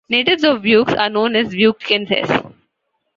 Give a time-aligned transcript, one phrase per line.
[0.09, 2.27] Natives of Vieques are known as Viequenses.